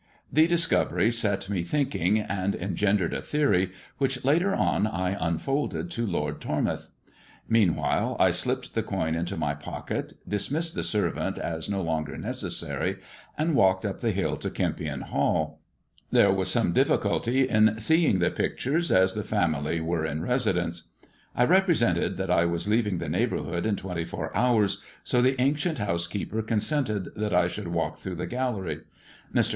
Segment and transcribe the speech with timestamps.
[0.33, 6.07] The discovery set me thinking, and engendered a theory which later on I unfolded to
[6.07, 6.87] Lord Tormouth.
[7.47, 12.97] Meanwhile I slipped the coin into my pocket, dismissed the servant as no longer necessary,
[13.37, 15.59] and walked up the hill to Kempion Hall.
[16.09, 20.89] There was some difficulty in seeing the pictures, as the family were in residence.
[21.35, 25.77] I represented that I was leaving the neighbourhood in twenty four hours, so the ancient
[25.77, 28.79] house keeper consented that I should walk through the gallery.
[29.31, 29.49] Mr.